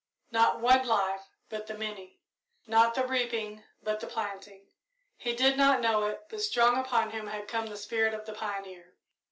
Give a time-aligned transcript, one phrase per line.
[0.31, 2.21] Not one life, but the many
[2.65, 4.65] not the reaping, but the planting
[5.15, 8.33] he did not know it, but strong upon him had come the spirit of the
[8.33, 8.95] pioneer.